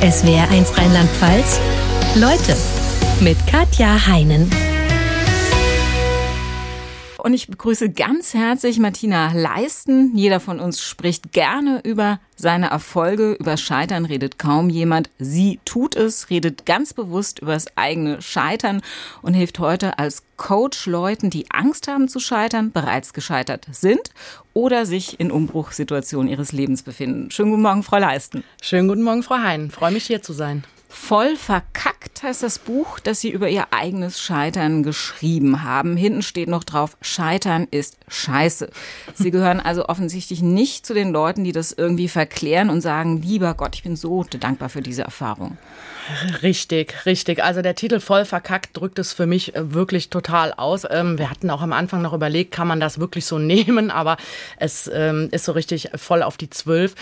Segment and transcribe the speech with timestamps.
[0.00, 1.58] SWR1 Rheinland-Pfalz.
[2.14, 2.56] Leute
[3.20, 4.67] mit Katja Heinen.
[7.28, 10.16] Und ich begrüße ganz herzlich Martina Leisten.
[10.16, 13.32] Jeder von uns spricht gerne über seine Erfolge.
[13.32, 15.10] Über Scheitern redet kaum jemand.
[15.18, 18.80] Sie tut es, redet ganz bewusst über das eigene Scheitern
[19.20, 24.10] und hilft heute als Coach Leuten, die Angst haben zu scheitern, bereits gescheitert sind
[24.54, 27.30] oder sich in Umbruchssituationen ihres Lebens befinden.
[27.30, 28.42] Schönen guten Morgen, Frau Leisten.
[28.62, 29.70] Schönen guten Morgen, Frau Hein.
[29.70, 30.64] Freue mich hier zu sein.
[30.90, 35.96] Voll verkackt heißt das Buch, das Sie über Ihr eigenes Scheitern geschrieben haben.
[35.98, 38.70] Hinten steht noch drauf, Scheitern ist scheiße.
[39.14, 43.52] Sie gehören also offensichtlich nicht zu den Leuten, die das irgendwie verklären und sagen, lieber
[43.52, 45.58] Gott, ich bin so dankbar für diese Erfahrung.
[46.42, 47.44] Richtig, richtig.
[47.44, 50.86] Also der Titel voll verkackt drückt es für mich äh, wirklich total aus.
[50.88, 54.16] Ähm, wir hatten auch am Anfang noch überlegt, kann man das wirklich so nehmen, aber
[54.56, 56.94] es ähm, ist so richtig voll auf die Zwölf.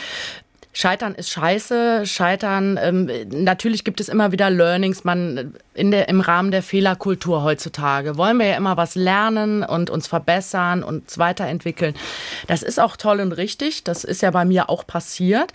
[0.76, 2.04] Scheitern ist scheiße.
[2.04, 5.04] Scheitern, ähm, natürlich gibt es immer wieder Learnings.
[5.04, 9.88] Man in der, im Rahmen der Fehlerkultur heutzutage wollen wir ja immer was lernen und
[9.88, 11.94] uns verbessern und uns weiterentwickeln.
[12.46, 13.84] Das ist auch toll und richtig.
[13.84, 15.50] Das ist ja bei mir auch passiert.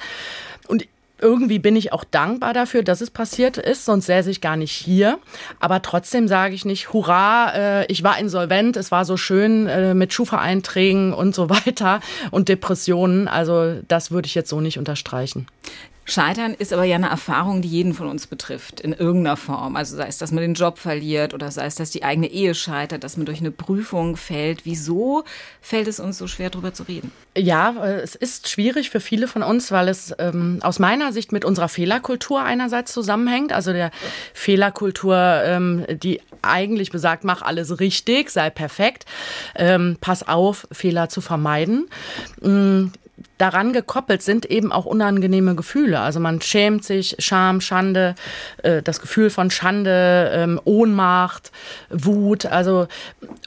[0.67, 0.87] Und
[1.21, 4.71] irgendwie bin ich auch dankbar dafür, dass es passiert ist, sonst säße ich gar nicht
[4.71, 5.19] hier.
[5.59, 9.93] Aber trotzdem sage ich nicht, hurra, äh, ich war insolvent, es war so schön äh,
[9.93, 11.99] mit Schufa-Einträgen und so weiter
[12.31, 13.27] und Depressionen.
[13.27, 15.47] Also das würde ich jetzt so nicht unterstreichen.
[16.03, 19.75] Scheitern ist aber ja eine Erfahrung, die jeden von uns betrifft, in irgendeiner Form.
[19.75, 22.55] Also sei es, dass man den Job verliert oder sei es, dass die eigene Ehe
[22.55, 24.65] scheitert, dass man durch eine Prüfung fällt.
[24.65, 25.23] Wieso
[25.61, 27.11] fällt es uns so schwer, darüber zu reden?
[27.37, 31.31] Ja, äh, es ist schwierig für viele von uns, weil es ähm, aus meiner Sicht
[31.31, 33.53] mit unserer Fehlerkultur einerseits zusammenhängt.
[33.53, 33.91] Also der
[34.33, 39.05] Fehlerkultur, ähm, die eigentlich besagt, mach alles richtig, sei perfekt,
[39.55, 41.87] ähm, pass auf, Fehler zu vermeiden.
[43.37, 45.99] Daran gekoppelt sind eben auch unangenehme Gefühle.
[45.99, 48.15] Also man schämt sich, Scham, Schande,
[48.63, 51.51] äh, das Gefühl von Schande, ähm, Ohnmacht,
[51.89, 52.45] Wut.
[52.45, 52.87] Also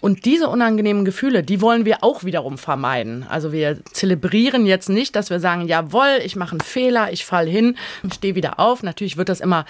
[0.00, 3.26] und diese unangenehmen Gefühle, die wollen wir auch wiederum vermeiden.
[3.28, 7.46] Also wir zelebrieren jetzt nicht, dass wir sagen, jawohl, ich mache einen Fehler, ich fall
[7.46, 7.76] hin,
[8.12, 8.82] stehe wieder auf.
[8.82, 9.64] Natürlich wird das immer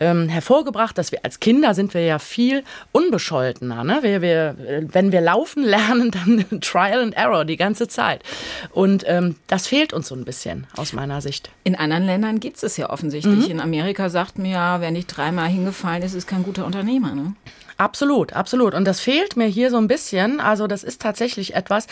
[0.00, 3.84] ähm, hervorgebracht, dass wir als Kinder sind wir ja viel unbescholtener.
[3.84, 3.98] Ne?
[4.02, 4.56] Wir, wir,
[4.92, 8.22] wenn wir laufen lernen, dann Trial and Error die ganze Zeit.
[8.72, 11.50] Und ähm, das fehlt uns so ein bisschen aus meiner Sicht.
[11.64, 13.46] In anderen Ländern gibt es es ja offensichtlich.
[13.46, 13.50] Mhm.
[13.50, 17.14] In Amerika sagt mir ja, wer nicht dreimal hingefallen ist, ist kein guter Unternehmer.
[17.14, 17.34] Ne?
[17.78, 18.74] Absolut, absolut.
[18.74, 20.40] Und das fehlt mir hier so ein bisschen.
[20.40, 21.86] Also das ist tatsächlich etwas,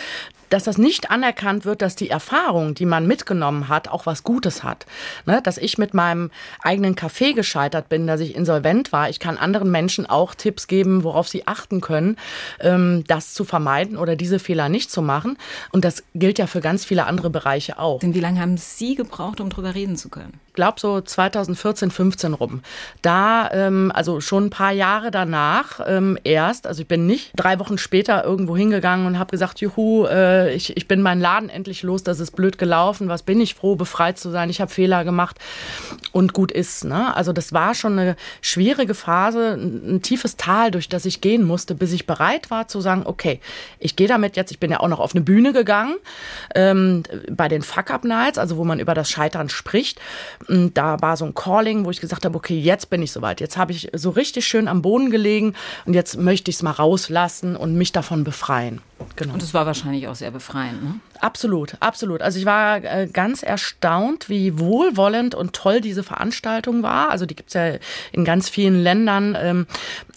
[0.51, 4.65] dass das nicht anerkannt wird, dass die Erfahrung, die man mitgenommen hat, auch was Gutes
[4.65, 4.85] hat.
[5.27, 5.41] Ne?
[5.43, 9.09] Dass ich mit meinem eigenen Café gescheitert bin, dass ich insolvent war.
[9.11, 12.17] Ich kann anderen Menschen auch Tipps geben, worauf sie achten können,
[12.59, 15.39] ähm, das zu vermeiden oder diese Fehler nicht zu machen.
[15.71, 18.01] Und das gilt ja für ganz viele andere Bereiche auch.
[18.01, 20.41] Denn wie lange haben Sie gebraucht, um drüber reden zu können?
[20.57, 22.63] Glaube so 2014, 15 rum.
[23.03, 27.59] Da, ähm, also schon ein paar Jahre danach ähm, erst, also ich bin nicht drei
[27.59, 31.83] Wochen später irgendwo hingegangen und habe gesagt, juhu, äh, ich, ich bin meinen Laden endlich
[31.83, 35.05] los, das ist blöd gelaufen, was bin ich froh, befreit zu sein, ich habe Fehler
[35.05, 35.39] gemacht
[36.13, 36.87] und gut ist.
[36.87, 37.15] Ne?
[37.15, 41.45] Also das war schon eine schwierige Phase, ein, ein tiefes Tal, durch das ich gehen
[41.45, 43.41] musste, bis ich bereit war zu sagen, okay,
[43.79, 45.97] ich gehe damit jetzt, ich bin ja auch noch auf eine Bühne gegangen,
[46.55, 50.01] ähm, bei den Fuck-Up-Nights, also wo man über das Scheitern spricht.
[50.49, 53.57] Da war so ein Calling, wo ich gesagt habe, okay, jetzt bin ich soweit, jetzt
[53.57, 57.57] habe ich so richtig schön am Boden gelegen und jetzt möchte ich es mal rauslassen
[57.57, 58.81] und mich davon befreien.
[59.17, 59.35] Genau.
[59.35, 60.83] Und es war wahrscheinlich auch sehr befreiend.
[60.83, 61.01] Ne?
[61.21, 62.23] Absolut, absolut.
[62.23, 67.11] Also ich war äh, ganz erstaunt, wie wohlwollend und toll diese Veranstaltung war.
[67.11, 67.79] Also die gibt es ja
[68.13, 69.37] in ganz vielen Ländern.
[69.39, 69.67] Ähm,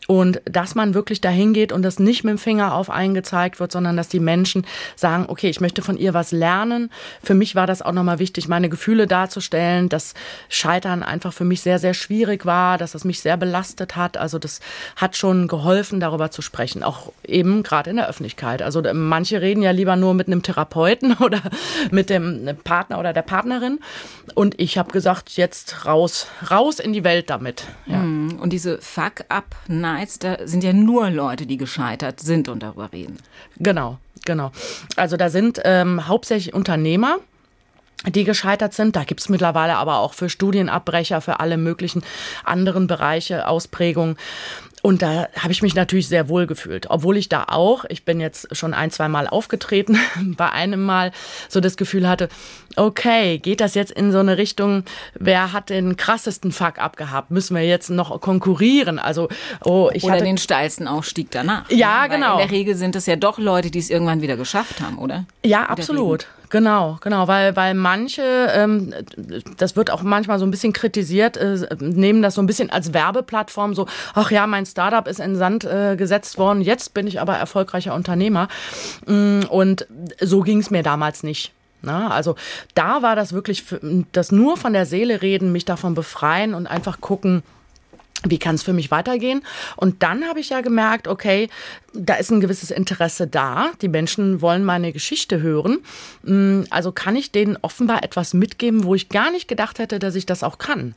[0.10, 3.60] und dass man wirklich dahin geht und das nicht mit dem Finger auf einen gezeigt
[3.60, 4.66] wird, sondern dass die Menschen
[4.96, 6.90] sagen, okay, ich möchte von ihr was lernen.
[7.22, 10.16] Für mich war das auch nochmal wichtig, meine Gefühle darzustellen, dass
[10.50, 14.18] Scheitern einfach für mich sehr, sehr schwierig war, dass es mich sehr belastet hat.
[14.18, 14.62] Also das
[14.96, 18.64] hat schon geholfen, darüber zu sprechen, auch eben gerade in der Öffentlichkeit.
[18.64, 21.44] Also manche reden ja lieber nur mit einem Therapeuten oder
[21.92, 23.78] mit dem Partner oder der Partnerin.
[24.34, 27.66] Und ich habe gesagt, jetzt raus, raus in die Welt damit.
[27.86, 28.02] Ja.
[28.02, 32.92] Hm, und diese Fuck-up-Night Nights, da sind ja nur Leute, die gescheitert sind und darüber
[32.92, 33.18] reden.
[33.58, 34.52] Genau, genau.
[34.96, 37.18] Also da sind ähm, hauptsächlich Unternehmer,
[38.08, 38.96] die gescheitert sind.
[38.96, 42.02] Da gibt es mittlerweile aber auch für Studienabbrecher, für alle möglichen
[42.46, 44.16] anderen Bereiche Ausprägungen.
[44.82, 48.22] Und da habe ich mich natürlich sehr wohl gefühlt, obwohl ich da auch, ich bin
[48.22, 49.98] jetzt schon ein, zwei Mal aufgetreten,
[50.38, 51.12] bei einem Mal
[51.50, 52.30] so das Gefühl hatte,
[52.76, 54.84] okay, geht das jetzt in so eine Richtung,
[55.16, 57.32] wer hat den krassesten Fuck abgehabt?
[57.32, 59.00] Müssen wir jetzt noch konkurrieren?
[59.00, 59.28] Also,
[59.66, 61.70] oh, ich oder hatte den steilsten Aufstieg danach.
[61.70, 62.16] Ja, ne?
[62.16, 62.34] genau.
[62.34, 65.26] in der Regel sind es ja doch Leute, die es irgendwann wieder geschafft haben, oder?
[65.44, 66.28] Ja, absolut.
[66.50, 68.94] Genau, genau, weil, weil manche, ähm,
[69.58, 72.92] das wird auch manchmal so ein bisschen kritisiert, äh, nehmen das so ein bisschen als
[72.92, 73.86] Werbeplattform, so,
[74.16, 77.94] ach ja, mein Startup ist in Sand äh, gesetzt worden, jetzt bin ich aber erfolgreicher
[77.94, 78.48] Unternehmer.
[79.06, 79.86] Mm, und
[80.20, 81.52] so ging es mir damals nicht.
[81.82, 82.12] Na, ne?
[82.12, 82.36] also
[82.74, 83.64] da war das wirklich
[84.12, 87.44] das nur von der Seele reden, mich davon befreien und einfach gucken,
[88.26, 89.44] wie kann es für mich weitergehen?
[89.76, 91.50] Und dann habe ich ja gemerkt, okay,
[91.94, 93.70] da ist ein gewisses Interesse da.
[93.82, 95.80] Die Menschen wollen meine Geschichte hören.
[96.24, 100.16] Mm, also kann ich denen offenbar etwas mitgeben, wo ich gar nicht gedacht hätte, dass
[100.16, 100.96] ich das auch kann.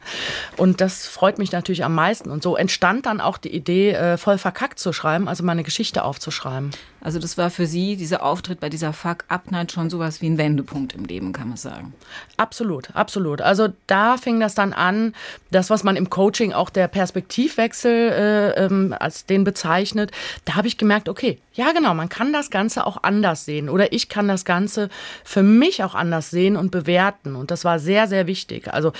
[0.56, 2.30] Und das freut mich natürlich am meisten.
[2.30, 6.04] Und so entstand dann auch die Idee, äh, voll verkackt zu schreiben, also meine Geschichte
[6.04, 6.70] aufzuschreiben.
[7.00, 10.28] Also das war für Sie, dieser Auftritt bei dieser Fuck Up Night schon sowas wie
[10.28, 11.94] ein Wendepunkt im Leben, kann man sagen.
[12.36, 13.40] Absolut, absolut.
[13.40, 15.14] Also da fing das dann an,
[15.50, 20.12] das, was man im Coaching auch der Perspektivwechsel äh, ähm, als den bezeichnet,
[20.46, 23.92] da habe ich gemerkt, okay, ja genau, man kann das Ganze auch anders sehen oder
[23.92, 24.88] ich kann das Ganze
[25.22, 28.72] für mich auch anders sehen und bewerten und das war sehr, sehr wichtig.
[28.72, 28.92] Also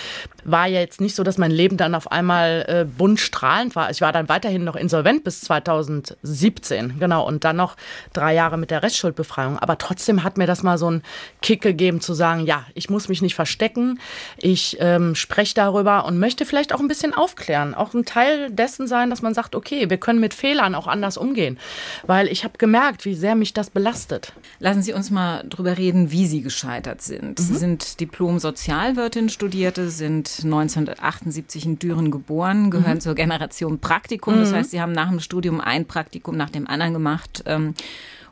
[0.44, 3.90] war ja jetzt nicht so, dass mein Leben dann auf einmal äh, bunt strahlend war.
[3.90, 7.76] Ich war dann weiterhin noch insolvent bis 2017, genau, und dann noch
[8.12, 9.58] drei Jahre mit der Restschuldbefreiung.
[9.58, 11.02] Aber trotzdem hat mir das mal so einen
[11.40, 13.98] Kick gegeben zu sagen, ja, ich muss mich nicht verstecken,
[14.36, 18.87] ich ähm, spreche darüber und möchte vielleicht auch ein bisschen aufklären, auch ein Teil dessen
[18.87, 21.58] sein, dass man sagt, okay, wir können mit Fehlern auch anders umgehen
[22.06, 24.32] weil ich habe gemerkt, wie sehr mich das belastet.
[24.58, 27.38] Lassen Sie uns mal drüber reden, wie Sie gescheitert sind.
[27.38, 27.43] Mhm.
[27.43, 33.00] Sie sind Diplom-Sozialwirtin, Studierte, sind 1978 in Düren geboren, gehören mhm.
[33.00, 34.37] zur Generation Praktikum.
[34.37, 34.56] Das mhm.
[34.56, 37.75] heißt, Sie haben nach dem Studium ein Praktikum nach dem anderen gemacht, ähm,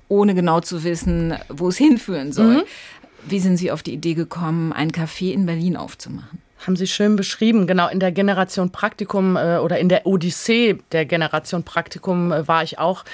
[0.09, 2.59] ohne genau zu wissen, wo es hinführen soll.
[2.59, 2.63] Mhm.
[3.27, 6.39] Wie sind Sie auf die Idee gekommen, ein Café in Berlin aufzumachen?
[6.67, 7.67] Haben Sie schön beschrieben.
[7.67, 12.63] Genau, in der Generation Praktikum äh, oder in der Odyssee der Generation Praktikum äh, war
[12.63, 13.05] ich auch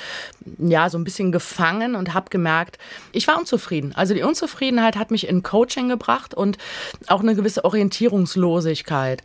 [0.59, 2.79] ja so ein bisschen gefangen und habe gemerkt,
[3.13, 3.93] ich war unzufrieden.
[3.95, 6.59] Also die Unzufriedenheit hat mich in Coaching gebracht und
[7.07, 9.23] auch eine gewisse Orientierungslosigkeit.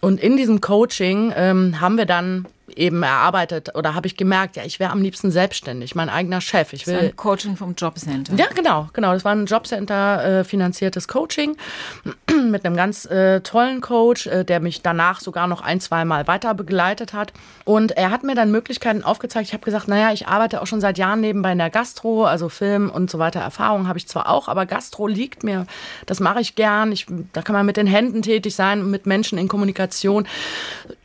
[0.00, 4.64] Und in diesem Coaching ähm, haben wir dann eben erarbeitet oder habe ich gemerkt, ja,
[4.64, 6.72] ich wäre am liebsten selbstständig, mein eigener Chef.
[6.72, 8.34] Ich will das ein Coaching vom Jobcenter.
[8.36, 9.12] Ja, genau, genau.
[9.12, 11.56] Das war ein Jobcenter äh, finanziertes Coaching
[12.50, 16.26] mit einem ganz äh, tollen Coach, äh, der mich danach sogar noch ein, zwei Mal
[16.26, 17.32] weiter begleitet hat.
[17.64, 19.48] Und er hat mir dann Möglichkeiten aufgezeigt.
[19.48, 22.48] Ich habe gesagt, naja, ich arbeite auch schon seit Jahren nebenbei in der Gastro, also
[22.48, 23.40] Film und so weiter.
[23.40, 25.66] Erfahrung habe ich zwar auch, aber Gastro liegt mir.
[26.06, 26.92] Das mache ich gern.
[26.92, 30.26] Ich, da kann man mit den Händen tätig sein, mit Menschen in Kommunikation.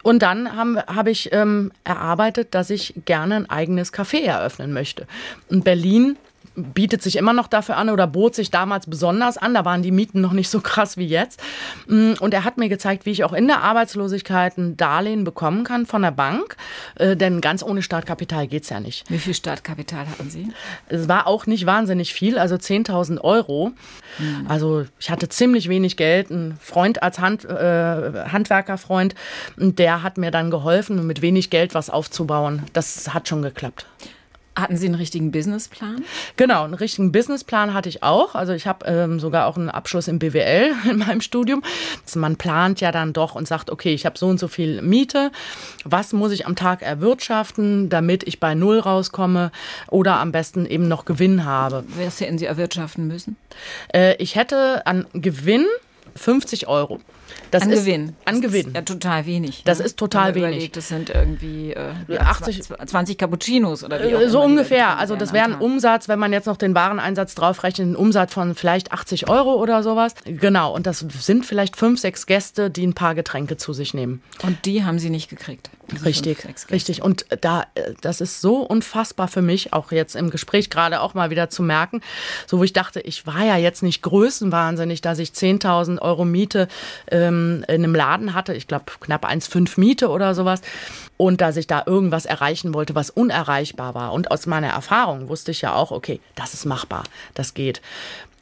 [0.03, 5.07] Und dann habe hab ich ähm, erarbeitet, dass ich gerne ein eigenes Café eröffnen möchte.
[5.49, 6.17] In Berlin
[6.63, 9.53] bietet sich immer noch dafür an oder bot sich damals besonders an.
[9.53, 11.41] Da waren die Mieten noch nicht so krass wie jetzt.
[11.87, 15.63] Mm, und er hat mir gezeigt, wie ich auch in der Arbeitslosigkeit ein Darlehen bekommen
[15.63, 16.55] kann von der Bank.
[16.95, 19.09] Äh, denn ganz ohne Startkapital geht es ja nicht.
[19.09, 20.51] Wie viel Startkapital hatten Sie?
[20.87, 23.71] Es war auch nicht wahnsinnig viel, also 10.000 Euro.
[24.17, 24.45] Mhm.
[24.47, 26.29] Also ich hatte ziemlich wenig Geld.
[26.29, 29.15] Ein Freund als Hand, äh, Handwerkerfreund,
[29.57, 32.63] der hat mir dann geholfen, mit wenig Geld was aufzubauen.
[32.73, 33.85] Das hat schon geklappt.
[34.55, 36.03] Hatten Sie einen richtigen Businessplan?
[36.35, 38.35] Genau, einen richtigen Businessplan hatte ich auch.
[38.35, 41.63] Also ich habe ähm, sogar auch einen Abschluss im BWL in meinem Studium.
[42.05, 44.81] Also man plant ja dann doch und sagt, okay, ich habe so und so viel
[44.81, 45.31] Miete.
[45.85, 49.51] Was muss ich am Tag erwirtschaften, damit ich bei Null rauskomme
[49.87, 51.83] oder am besten eben noch Gewinn habe?
[51.97, 53.37] Was hätten Sie erwirtschaften müssen?
[53.93, 55.65] Äh, ich hätte an Gewinn
[56.15, 56.99] 50 Euro.
[57.51, 58.15] Das an ist, Gewinn.
[58.25, 58.73] An das Gewinn.
[58.73, 59.63] ja total wenig.
[59.65, 59.85] Das ne?
[59.85, 60.49] ist total wenig.
[60.49, 64.97] Überlegt, das sind irgendwie äh, 80, 20 Cappuccinos oder wie auch So ungefähr.
[64.97, 68.55] Also das wäre ein Umsatz, wenn man jetzt noch den Wareneinsatz draufrechnet, ein Umsatz von
[68.55, 70.13] vielleicht 80 Euro oder sowas.
[70.25, 70.73] Genau.
[70.73, 74.21] Und das sind vielleicht fünf, sechs Gäste, die ein paar Getränke zu sich nehmen.
[74.43, 75.69] Und die haben sie nicht gekriegt.
[76.05, 76.37] Richtig,
[76.71, 77.01] richtig.
[77.01, 81.13] Und da, äh, das ist so unfassbar für mich, auch jetzt im Gespräch gerade auch
[81.13, 82.01] mal wieder zu merken,
[82.47, 86.67] so wo ich dachte, ich war ja jetzt nicht größenwahnsinnig, dass ich 10.000 Euro Miete
[87.11, 90.61] ähm, in einem Laden hatte, ich glaube knapp 1,5 Miete oder sowas.
[91.17, 94.13] Und dass ich da irgendwas erreichen wollte, was unerreichbar war.
[94.13, 97.03] Und aus meiner Erfahrung wusste ich ja auch, okay, das ist machbar,
[97.33, 97.81] das geht.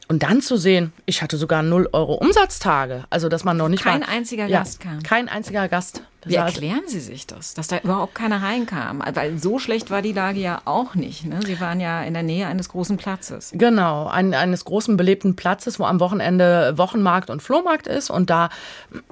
[0.09, 3.03] Und dann zu sehen, ich hatte sogar 0 Euro Umsatztage.
[3.09, 5.03] Also, dass man noch nicht Kein mal, einziger ja, Gast kam.
[5.03, 6.01] Kein einziger Gast.
[6.23, 9.03] Wie saß- erklären Sie sich das, dass da überhaupt keiner reinkam?
[9.13, 11.25] Weil so schlecht war die Lage ja auch nicht.
[11.25, 11.39] Ne?
[11.45, 13.51] Sie waren ja in der Nähe eines großen Platzes.
[13.53, 18.09] Genau, ein, eines großen belebten Platzes, wo am Wochenende Wochenmarkt und Flohmarkt ist.
[18.09, 18.49] Und da,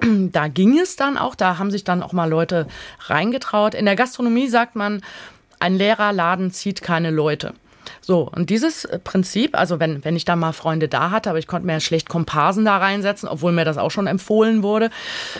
[0.00, 2.66] da ging es dann auch, da haben sich dann auch mal Leute
[3.06, 3.74] reingetraut.
[3.74, 5.02] In der Gastronomie sagt man,
[5.58, 7.54] ein leerer Laden zieht keine Leute.
[8.00, 11.38] So, und dieses äh, Prinzip, also wenn, wenn ich da mal Freunde da hatte, aber
[11.38, 14.90] ich konnte mir ja schlecht Komparsen da reinsetzen, obwohl mir das auch schon empfohlen wurde,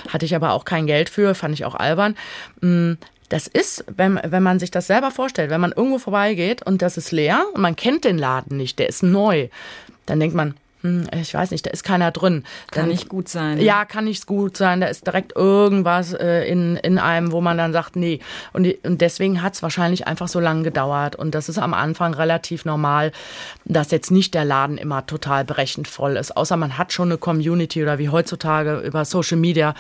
[0.09, 2.17] hatte ich aber auch kein Geld für, fand ich auch albern.
[2.61, 2.95] Mm,
[3.29, 6.97] Das ist, wenn, wenn man sich das selber vorstellt, wenn man irgendwo vorbeigeht und das
[6.97, 9.49] ist leer und man kennt den Laden nicht, der ist neu,
[10.07, 10.55] dann denkt man,
[10.87, 12.45] hm, ich weiß nicht, da ist keiner drin.
[12.71, 13.57] Kann Dann- nicht gut sein.
[13.57, 13.65] ne?
[13.65, 14.81] ja, kann nicht gut sein.
[14.81, 18.21] Da ist direkt irgendwas äh, in, in einem, wo man dann sagt, nee.
[18.53, 21.17] Und, und deswegen hat es wahrscheinlich einfach so lange gedauert.
[21.17, 23.13] Und das ist am Anfang relativ normal,
[23.65, 26.37] dass jetzt nicht der Laden immer total berechnet voll ist.
[26.37, 29.75] Außer man hat schon eine Community oder wie heutzutage über Social Media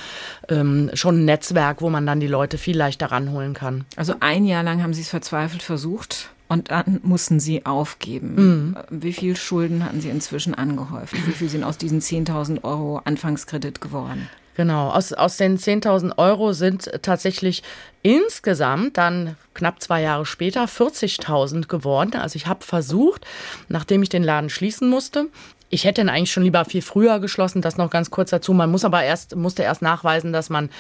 [0.48, 3.84] ähm, schon ein Netzwerk, wo man dann die Leute viel leichter ranholen kann.
[3.96, 8.34] Also ein Jahr lang haben Sie es verzweifelt versucht und dann mussten Sie aufgeben.
[8.34, 8.76] Mhm.
[8.90, 11.14] Wie viel Schulden hatten Sie inzwischen angehäuft?
[11.26, 14.28] Wie viel sind aus diesen 10.000 Euro Anfangskredit geworden?
[14.56, 17.62] Genau, aus, aus den 10.000 Euro sind tatsächlich
[18.02, 22.14] insgesamt dann knapp zwei Jahre später 40.000 geworden.
[22.14, 23.26] Also ich habe versucht,
[23.68, 25.26] nachdem ich den Laden schließen musste,
[25.68, 28.54] ich hätte ihn eigentlich schon lieber viel früher geschlossen, das noch ganz kurz dazu.
[28.54, 30.70] Man muss aber erst, musste erst nachweisen, dass man,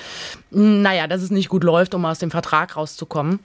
[0.52, 3.40] mh, naja, dass es nicht gut läuft, um aus dem Vertrag rauszukommen.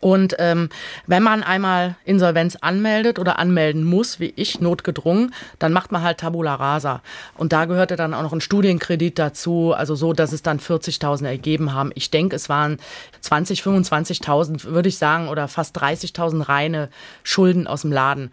[0.00, 0.68] Und ähm,
[1.06, 6.18] wenn man einmal Insolvenz anmeldet oder anmelden muss, wie ich, notgedrungen, dann macht man halt
[6.18, 7.02] Tabula Rasa.
[7.36, 11.26] Und da gehörte dann auch noch ein Studienkredit dazu, also so, dass es dann 40.000
[11.26, 11.92] ergeben haben.
[11.94, 12.78] Ich denke, es waren
[13.20, 16.88] 20, 25.000, würde ich sagen, oder fast 30.000 reine
[17.22, 18.32] Schulden aus dem Laden.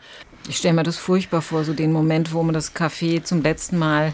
[0.50, 3.78] Ich stelle mir das furchtbar vor, so den Moment, wo man das Café zum letzten
[3.78, 4.14] Mal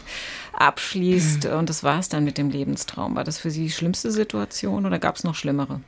[0.53, 1.57] abschließt Mhm.
[1.57, 3.15] und das war es dann mit dem Lebenstraum.
[3.15, 5.79] War das für Sie die schlimmste Situation oder gab es noch schlimmere?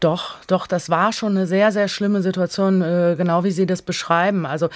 [0.00, 3.82] Doch, doch, das war schon eine sehr, sehr schlimme Situation, äh, genau wie Sie das
[3.82, 4.46] beschreiben.
[4.46, 4.68] Also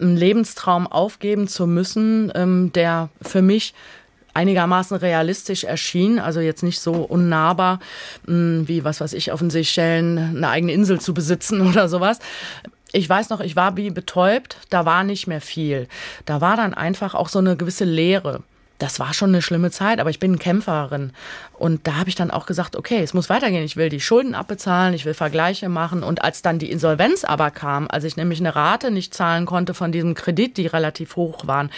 [0.00, 3.74] einen Lebenstraum aufgeben zu müssen, ähm, der für mich
[4.36, 7.80] einigermaßen realistisch erschien, also jetzt nicht so unnahbar
[8.26, 12.18] mh, wie, was weiß ich, auf den Seychellen eine eigene Insel zu besitzen oder sowas.
[12.92, 15.88] Ich weiß noch, ich war wie betäubt, da war nicht mehr viel.
[16.26, 18.42] Da war dann einfach auch so eine gewisse Leere.
[18.78, 21.12] Das war schon eine schlimme Zeit, aber ich bin Kämpferin.
[21.58, 23.64] Und da habe ich dann auch gesagt, okay, es muss weitergehen.
[23.64, 26.02] Ich will die Schulden abbezahlen, ich will Vergleiche machen.
[26.02, 29.74] Und als dann die Insolvenz aber kam, als ich nämlich eine Rate nicht zahlen konnte
[29.74, 31.70] von diesem Kredit, die relativ hoch waren,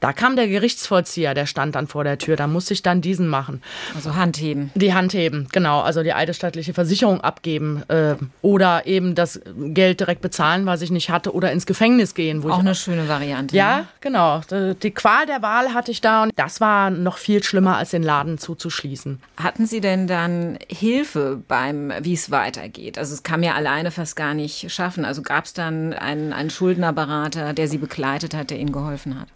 [0.00, 2.34] da kam der Gerichtsvollzieher, der stand dann vor der Tür.
[2.34, 3.62] Da musste ich dann diesen machen.
[3.94, 4.72] Also Handheben.
[4.74, 10.20] Die Hand heben, genau, also die eidesstattliche Versicherung abgeben äh, oder eben das Geld direkt
[10.20, 13.56] bezahlen, was ich nicht hatte, oder ins Gefängnis gehen, wo Auch ich eine schöne Variante.
[13.56, 13.86] ja, ne?
[14.00, 14.40] genau.
[14.50, 18.02] Die Qual der Wahl hatte ich da und das war noch viel schlimmer, als den
[18.02, 19.11] Laden zuzuschließen.
[19.36, 22.98] Hatten Sie denn dann Hilfe beim, wie es weitergeht?
[22.98, 25.04] Also es kann ja alleine fast gar nicht schaffen.
[25.04, 29.28] Also gab es dann einen, einen Schuldnerberater, der Sie begleitet hat, der Ihnen geholfen hat?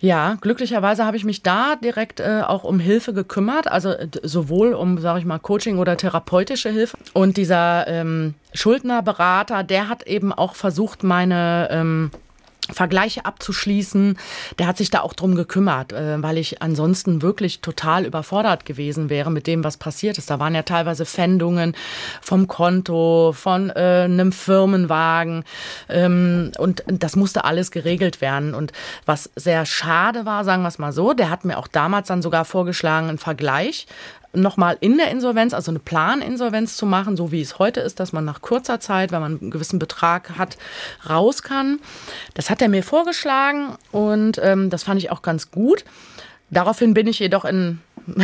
[0.00, 4.72] Ja, glücklicherweise habe ich mich da direkt äh, auch um Hilfe gekümmert, also äh, sowohl
[4.72, 6.96] um, sage ich mal, Coaching oder therapeutische Hilfe.
[7.12, 12.10] Und dieser ähm, Schuldnerberater, der hat eben auch versucht, meine ähm,
[12.72, 14.18] Vergleiche abzuschließen.
[14.58, 19.10] Der hat sich da auch drum gekümmert, äh, weil ich ansonsten wirklich total überfordert gewesen
[19.10, 20.30] wäre mit dem, was passiert ist.
[20.30, 21.76] Da waren ja teilweise Pfändungen
[22.22, 25.44] vom Konto, von äh, einem Firmenwagen
[25.88, 28.54] ähm, und das musste alles geregelt werden.
[28.54, 28.72] Und
[29.04, 32.22] was sehr schade war, sagen wir es mal so, der hat mir auch damals dann
[32.22, 33.86] sogar vorgeschlagen, einen Vergleich
[34.34, 38.12] nochmal in der Insolvenz, also eine Planinsolvenz zu machen, so wie es heute ist, dass
[38.12, 40.56] man nach kurzer Zeit, wenn man einen gewissen Betrag hat,
[41.08, 41.80] raus kann.
[42.34, 45.84] Das hat er mir vorgeschlagen und ähm, das fand ich auch ganz gut.
[46.50, 47.80] Daraufhin bin ich jedoch in,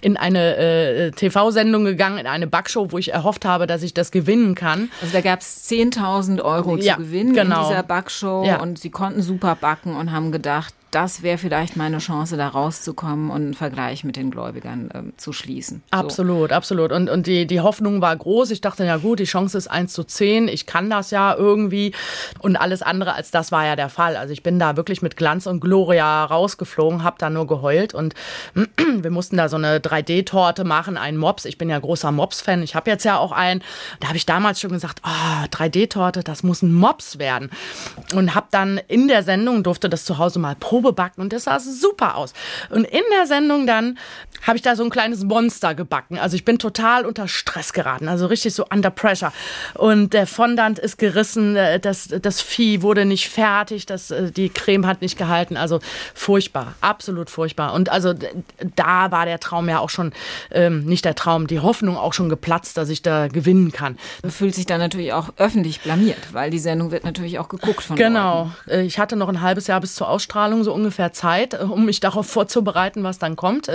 [0.00, 4.10] in eine äh, TV-Sendung gegangen, in eine Backshow, wo ich erhofft habe, dass ich das
[4.10, 4.90] gewinnen kann.
[5.00, 7.62] Also da gab es 10.000 Euro Ja, zu gewinnen genau.
[7.62, 8.60] in dieser Backshow Ja.
[8.60, 13.28] und Sie konnten super backen und haben gedacht, das wäre vielleicht meine Chance, da rauszukommen
[13.28, 15.82] und einen Vergleich mit den Gläubigern ähm, zu schließen.
[15.92, 15.98] So.
[15.98, 16.90] Absolut, absolut.
[16.90, 18.50] Und, und die, die Hoffnung war groß.
[18.50, 20.48] Ich dachte, ja gut, die Chance ist 1 zu 10.
[20.48, 21.92] Ich kann das ja irgendwie.
[22.38, 24.16] Und alles andere als das war ja der Fall.
[24.16, 27.92] Also ich bin da wirklich mit Glanz und Gloria rausgeflogen, habe da nur geheult.
[27.92, 28.14] Und
[28.54, 31.44] wir mussten da so eine 3D-Torte machen, einen Mops.
[31.44, 32.62] Ich bin ja großer Mops-Fan.
[32.62, 33.62] Ich habe jetzt ja auch einen.
[34.00, 37.50] Da habe ich damals schon gesagt, oh, 3D-Torte, das muss ein Mops werden.
[38.14, 40.54] Und habe dann in der Sendung, durfte das zu Hause mal
[40.86, 42.32] Probe backen und das sah super aus.
[42.70, 43.98] Und in der Sendung dann
[44.42, 46.18] habe ich da so ein kleines Monster gebacken.
[46.18, 49.32] Also ich bin total unter Stress geraten, also richtig so under pressure.
[49.74, 54.48] Und der Fondant ist gerissen, äh, das, das Vieh wurde nicht fertig, das, äh, die
[54.48, 55.56] Creme hat nicht gehalten.
[55.56, 55.80] Also
[56.14, 57.72] furchtbar, absolut furchtbar.
[57.74, 58.14] Und also
[58.74, 60.12] da war der Traum ja auch schon,
[60.50, 63.98] ähm, nicht der Traum, die Hoffnung auch schon geplatzt, dass ich da gewinnen kann.
[64.22, 67.82] Man fühlt sich dann natürlich auch öffentlich blamiert, weil die Sendung wird natürlich auch geguckt
[67.82, 68.50] von Genau.
[68.66, 68.80] Leuten.
[68.80, 72.00] Äh, ich hatte noch ein halbes Jahr bis zur Ausstrahlung so ungefähr Zeit, um mich
[72.00, 73.68] darauf vorzubereiten, was dann kommt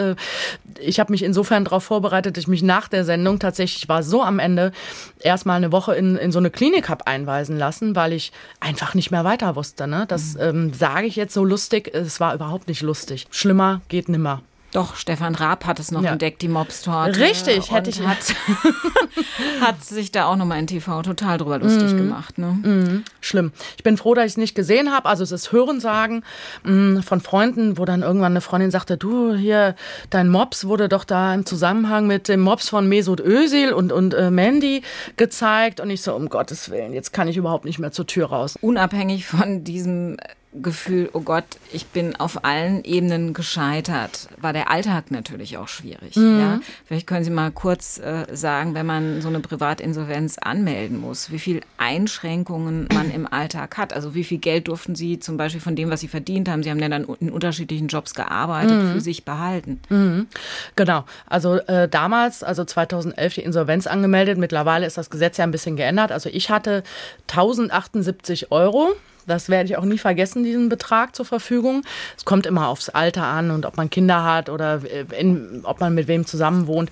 [0.80, 4.24] ich habe mich insofern darauf vorbereitet, dass ich mich nach der Sendung tatsächlich war so
[4.24, 4.72] am Ende
[5.20, 9.12] erstmal eine Woche in, in so eine Klinik habe einweisen lassen, weil ich einfach nicht
[9.12, 9.88] mehr weiter wusste.
[9.88, 10.06] Ne?
[10.08, 10.42] Das mhm.
[10.42, 13.28] ähm, sage ich jetzt so lustig, es war überhaupt nicht lustig.
[13.32, 14.42] Schlimmer geht nimmer.
[14.72, 16.12] Doch, Stefan Raab hat es noch ja.
[16.12, 17.20] entdeckt, die Mobstorte.
[17.20, 18.02] Richtig, hätte ich.
[18.08, 18.20] Hat,
[19.62, 21.98] hat sich da auch nochmal in TV total drüber lustig mm.
[21.98, 22.38] gemacht.
[22.38, 22.48] Ne?
[22.48, 23.04] Mm.
[23.20, 23.52] Schlimm.
[23.76, 25.10] Ich bin froh, dass ich es nicht gesehen habe.
[25.10, 26.24] Also es ist Hörensagen
[26.64, 29.76] mm, von Freunden, wo dann irgendwann eine Freundin sagte, du, hier,
[30.10, 34.14] dein Mops wurde doch da im Zusammenhang mit dem Mops von Mesut Özil und, und
[34.14, 34.84] äh, Mandy
[35.18, 35.82] gezeigt.
[35.82, 38.58] Und ich so, um Gottes Willen, jetzt kann ich überhaupt nicht mehr zur Tür raus.
[38.62, 40.16] Unabhängig von diesem
[40.54, 46.18] Gefühl, oh Gott, ich bin auf allen Ebenen gescheitert, war der Alltag natürlich auch schwierig.
[46.18, 46.40] Mhm.
[46.40, 46.60] Ja?
[46.86, 51.40] Vielleicht können Sie mal kurz äh, sagen, wenn man so eine Privatinsolvenz anmelden muss, wie
[51.40, 53.94] viel Einschränkungen man im Alltag hat.
[53.94, 56.70] Also wie viel Geld durften Sie zum Beispiel von dem, was Sie verdient haben, Sie
[56.70, 58.92] haben ja dann in unterschiedlichen Jobs gearbeitet, mhm.
[58.92, 59.80] für sich behalten.
[59.88, 60.28] Mhm.
[60.76, 61.06] Genau.
[61.28, 64.38] Also äh, damals, also 2011 die Insolvenz angemeldet.
[64.38, 66.12] Mittlerweile ist das Gesetz ja ein bisschen geändert.
[66.12, 66.84] Also ich hatte
[67.30, 68.90] 1078 Euro
[69.28, 71.84] das werde ich auch nie vergessen, diesen Betrag zur Verfügung.
[72.18, 74.82] Es kommt immer aufs Alter an und ob man Kinder hat oder
[75.18, 76.90] in, ob man mit wem zusammen wohnt.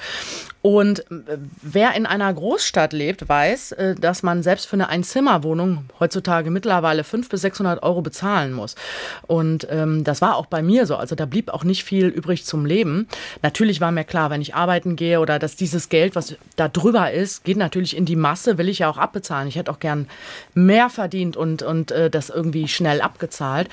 [0.62, 5.86] Und äh, wer in einer Großstadt lebt, weiß, äh, dass man selbst für eine Einzimmerwohnung
[6.00, 8.76] heutzutage mittlerweile 500 bis 600 Euro bezahlen muss.
[9.28, 10.98] Und ähm, das war auch bei mir so.
[10.98, 13.08] Also da blieb auch nicht viel übrig zum Leben.
[13.42, 17.12] Natürlich war mir klar, wenn ich arbeiten gehe oder dass dieses Geld, was da drüber
[17.12, 19.48] ist, geht natürlich in die Masse, will ich ja auch abbezahlen.
[19.48, 20.10] Ich hätte auch gern
[20.54, 23.70] mehr verdient und, und äh, das irgendwie schnell abgezahlt.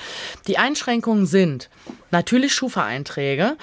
[0.47, 1.69] Die Einschränkungen sind
[2.11, 3.57] natürlich Schufa-Einträge.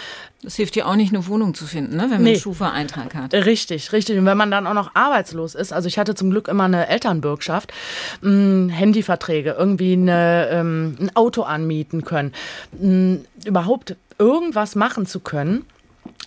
[0.44, 2.30] Das hilft ja auch nicht, eine Wohnung zu finden, ne, wenn man nee.
[2.30, 3.32] einen Schufa-Eintrag hat.
[3.32, 4.18] Richtig, richtig.
[4.18, 6.88] Und wenn man dann auch noch arbeitslos ist, also ich hatte zum Glück immer eine
[6.88, 7.72] Elternbürgschaft,
[8.20, 12.32] mh, hm, Handyverträge, irgendwie eine, ähm, ein Auto anmieten können,
[12.72, 15.64] mh, hm, überhaupt irgendwas machen zu können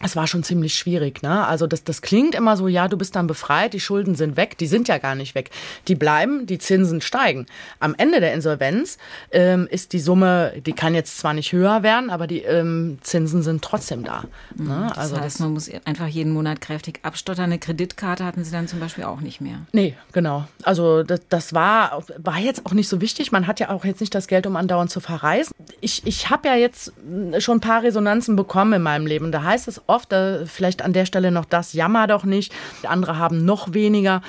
[0.03, 1.47] es war schon ziemlich schwierig, ne?
[1.47, 4.57] Also das, das klingt immer so, ja, du bist dann befreit, die Schulden sind weg,
[4.57, 5.49] die sind ja gar nicht weg.
[5.87, 7.47] Die bleiben, die Zinsen steigen.
[7.79, 8.99] Am Ende der Insolvenz
[9.31, 13.41] ähm, ist die Summe, die kann jetzt zwar nicht höher werden, aber die ähm, Zinsen
[13.41, 14.25] sind trotzdem da.
[14.55, 14.65] Ne?
[14.65, 17.45] Mhm, das also heißt, man muss einfach jeden Monat kräftig abstottern.
[17.45, 19.61] Eine Kreditkarte hatten sie dann zum Beispiel auch nicht mehr.
[19.71, 20.45] Nee, genau.
[20.61, 23.31] Also das, das war, war jetzt auch nicht so wichtig.
[23.31, 25.53] Man hat ja auch jetzt nicht das Geld, um andauernd zu verreisen.
[25.81, 26.93] Ich, ich habe ja jetzt
[27.39, 29.31] schon ein paar Resonanzen bekommen in meinem Leben.
[29.31, 32.53] Da heißt es oft, äh, vielleicht an der Stelle noch das, jammer doch nicht.
[32.83, 34.21] Andere haben noch weniger.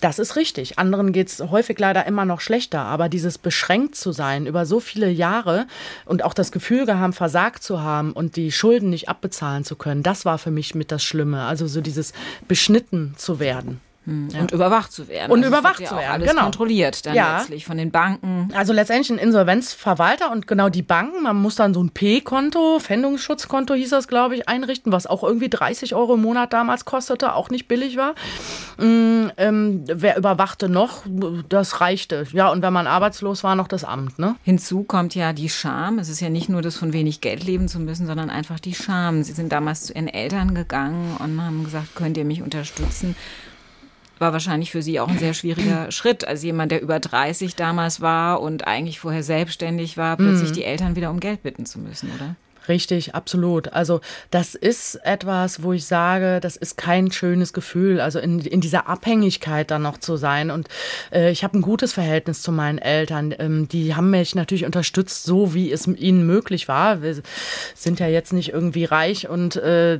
[0.00, 0.78] Das ist richtig.
[0.78, 2.82] Anderen geht es häufig leider immer noch schlechter.
[2.82, 5.66] Aber dieses beschränkt zu sein über so viele Jahre
[6.04, 10.04] und auch das Gefühl gehabt, versagt zu haben und die Schulden nicht abbezahlen zu können,
[10.04, 11.44] das war für mich mit das Schlimme.
[11.44, 12.12] Also so dieses
[12.46, 13.80] beschnitten zu werden.
[14.08, 14.28] Hm.
[14.40, 15.30] Und überwacht zu werden.
[15.30, 16.44] Und also überwacht zu werden, alles genau.
[16.44, 17.36] kontrolliert dann ja.
[17.36, 18.48] letztlich von den Banken.
[18.54, 21.24] Also letztendlich ein Insolvenzverwalter und genau die Banken.
[21.24, 25.50] Man muss dann so ein P-Konto, Pfändungsschutzkonto hieß das, glaube ich, einrichten, was auch irgendwie
[25.50, 28.14] 30 Euro im Monat damals kostete, auch nicht billig war.
[28.78, 31.02] Mhm, ähm, wer überwachte noch?
[31.50, 32.26] Das reichte.
[32.32, 34.18] Ja, und wenn man arbeitslos war, noch das Amt.
[34.18, 34.36] Ne?
[34.42, 35.98] Hinzu kommt ja die Scham.
[35.98, 38.74] Es ist ja nicht nur das von wenig Geld leben zu müssen, sondern einfach die
[38.74, 39.22] Scham.
[39.22, 43.14] Sie sind damals zu ihren Eltern gegangen und haben gesagt, könnt ihr mich unterstützen?
[44.20, 48.00] War wahrscheinlich für Sie auch ein sehr schwieriger Schritt, als jemand, der über 30 damals
[48.00, 50.54] war und eigentlich vorher selbstständig war, plötzlich mhm.
[50.54, 52.36] die Eltern wieder um Geld bitten zu müssen, oder?
[52.68, 53.72] Richtig, absolut.
[53.72, 54.00] Also
[54.30, 58.88] das ist etwas, wo ich sage, das ist kein schönes Gefühl, also in, in dieser
[58.88, 60.50] Abhängigkeit dann noch zu sein.
[60.50, 60.68] Und
[61.10, 63.34] äh, ich habe ein gutes Verhältnis zu meinen Eltern.
[63.38, 67.00] Ähm, die haben mich natürlich unterstützt, so wie es ihnen möglich war.
[67.00, 67.22] Wir
[67.74, 69.98] sind ja jetzt nicht irgendwie reich und äh,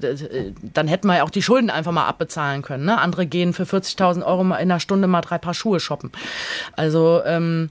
[0.62, 2.85] dann hätten wir ja auch die Schulden einfach mal abbezahlen können.
[2.85, 2.98] Ne?
[2.98, 6.12] Andere gehen für 40.000 Euro in einer Stunde mal drei Paar Schuhe shoppen.
[6.76, 7.70] Also ähm,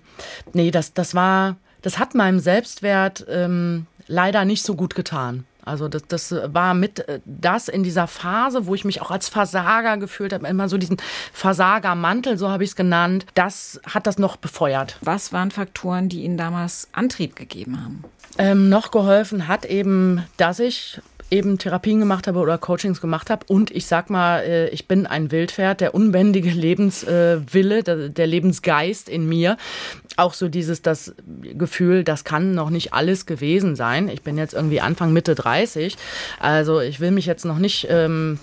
[0.54, 5.46] nee, das, das war, das hat meinem Selbstwert ähm, leider nicht so gut getan.
[5.68, 9.28] Also das, das war mit äh, das in dieser Phase, wo ich mich auch als
[9.28, 10.98] Versager gefühlt habe, immer so diesen
[11.34, 14.98] Versagermantel, so habe ich es genannt, das hat das noch befeuert.
[15.02, 18.04] Was waren Faktoren, die Ihnen damals Antrieb gegeben haben?
[18.38, 23.46] Ähm, noch geholfen hat eben, dass ich eben Therapien gemacht habe oder Coachings gemacht habe.
[23.48, 29.28] Und ich sag mal, äh, ich bin ein Wildpferd, der unbändige Lebenswille, der Lebensgeist in
[29.28, 29.58] mir.
[30.18, 34.10] Auch so dieses das Gefühl, das kann noch nicht alles gewesen sein.
[34.10, 35.96] Ich bin jetzt irgendwie Anfang Mitte 30,
[36.40, 38.40] also ich will mich jetzt noch nicht ähm,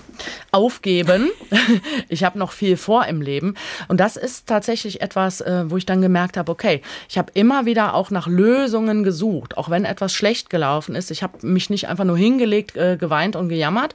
[0.53, 1.31] aufgeben.
[2.09, 3.55] ich habe noch viel vor im Leben
[3.89, 7.67] und das ist tatsächlich etwas, äh, wo ich dann gemerkt habe, okay, ich habe immer
[7.67, 11.11] wieder auch nach Lösungen gesucht, auch wenn etwas schlecht gelaufen ist.
[11.11, 13.95] Ich habe mich nicht einfach nur hingelegt, äh, geweint und gejammert,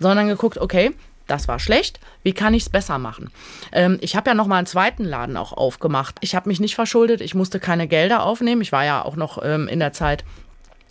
[0.00, 0.92] sondern geguckt, okay,
[1.30, 3.30] das war schlecht, wie kann ich es besser machen?
[3.72, 6.16] Ähm, ich habe ja noch mal einen zweiten Laden auch aufgemacht.
[6.20, 8.62] Ich habe mich nicht verschuldet, ich musste keine Gelder aufnehmen.
[8.62, 10.24] Ich war ja auch noch ähm, in der Zeit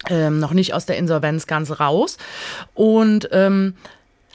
[0.09, 2.17] ähm, noch nicht aus der Insolvenz ganz raus
[2.73, 3.75] und ähm,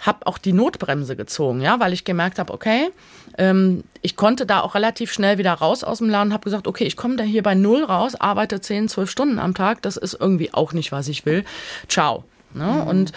[0.01, 2.91] habe auch die Notbremse gezogen, ja, weil ich gemerkt habe, okay,
[3.39, 6.85] ähm, ich konnte da auch relativ schnell wieder raus aus dem Laden, habe gesagt, okay,
[6.85, 10.17] ich komme da hier bei null raus, arbeite 10, 12 Stunden am Tag, das ist
[10.21, 11.45] irgendwie auch nicht, was ich will.
[11.89, 12.25] Ciao.
[12.55, 12.65] Ne?
[12.65, 12.89] Mhm.
[12.89, 13.13] Und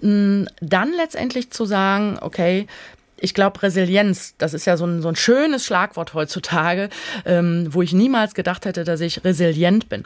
[0.00, 2.66] Mm, dann letztendlich zu sagen, okay,
[3.18, 6.88] ich glaube, Resilienz, das ist ja so ein, so ein schönes Schlagwort heutzutage,
[7.26, 10.04] ähm, wo ich niemals gedacht hätte, dass ich resilient bin.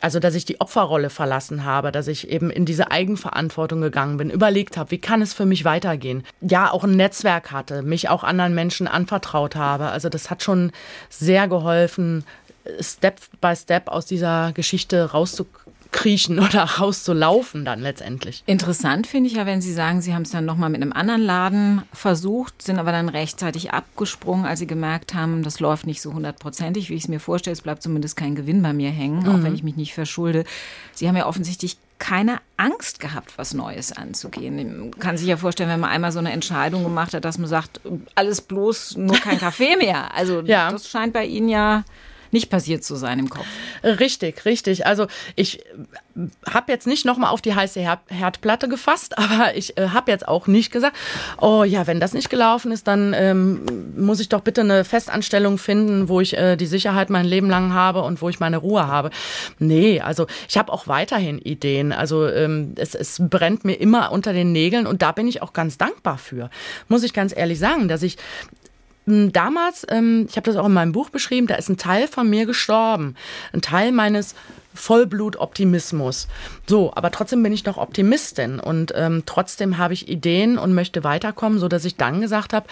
[0.00, 4.30] Also, dass ich die Opferrolle verlassen habe, dass ich eben in diese Eigenverantwortung gegangen bin,
[4.30, 6.22] überlegt habe, wie kann es für mich weitergehen?
[6.42, 9.86] Ja, auch ein Netzwerk hatte, mich auch anderen Menschen anvertraut habe.
[9.88, 10.70] Also, das hat schon
[11.08, 12.24] sehr geholfen,
[12.80, 15.65] Step by Step aus dieser Geschichte rauszukommen
[15.96, 18.44] kriechen oder rauszulaufen dann letztendlich.
[18.46, 21.22] Interessant finde ich ja, wenn Sie sagen, Sie haben es dann nochmal mit einem anderen
[21.22, 26.12] Laden versucht, sind aber dann rechtzeitig abgesprungen, als Sie gemerkt haben, das läuft nicht so
[26.12, 27.54] hundertprozentig, wie ich es mir vorstelle.
[27.54, 29.28] Es bleibt zumindest kein Gewinn bei mir hängen, mhm.
[29.28, 30.44] auch wenn ich mich nicht verschulde.
[30.92, 34.78] Sie haben ja offensichtlich keine Angst gehabt, was Neues anzugehen.
[34.78, 37.48] Man kann sich ja vorstellen, wenn man einmal so eine Entscheidung gemacht hat, dass man
[37.48, 37.80] sagt,
[38.14, 40.14] alles bloß, nur kein Kaffee mehr.
[40.14, 40.70] Also ja.
[40.70, 41.84] das scheint bei Ihnen ja
[42.36, 43.46] nicht passiert zu sein im Kopf.
[43.82, 44.86] Richtig, richtig.
[44.86, 45.64] Also ich
[46.46, 50.46] habe jetzt nicht nochmal auf die heiße Herdplatte gefasst, aber ich äh, habe jetzt auch
[50.46, 50.94] nicht gesagt,
[51.40, 53.62] oh ja, wenn das nicht gelaufen ist, dann ähm,
[53.96, 57.72] muss ich doch bitte eine Festanstellung finden, wo ich äh, die Sicherheit mein Leben lang
[57.72, 59.10] habe und wo ich meine Ruhe habe.
[59.58, 61.90] Nee, also ich habe auch weiterhin Ideen.
[61.92, 65.54] Also ähm, es, es brennt mir immer unter den Nägeln und da bin ich auch
[65.54, 66.50] ganz dankbar für.
[66.88, 68.18] Muss ich ganz ehrlich sagen, dass ich
[69.06, 72.28] damals, ähm, ich habe das auch in meinem Buch beschrieben, da ist ein Teil von
[72.28, 73.14] mir gestorben.
[73.52, 74.34] Ein Teil meines
[74.74, 76.28] Vollblut-Optimismus.
[76.66, 81.02] So, aber trotzdem bin ich noch Optimistin und ähm, trotzdem habe ich Ideen und möchte
[81.02, 82.66] weiterkommen, so dass ich dann gesagt habe,